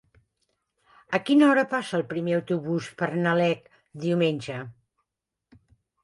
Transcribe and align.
A 1.17 1.17
quina 1.25 1.49
hora 1.49 1.65
passa 1.73 1.91
el 1.99 2.05
primer 2.13 2.33
autobús 2.37 2.87
per 3.01 3.09
Nalec 3.25 3.69
diumenge? 4.05 4.57